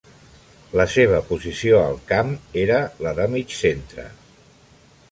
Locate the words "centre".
3.61-4.09